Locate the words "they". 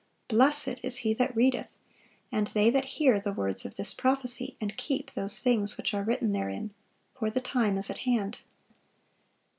2.47-2.71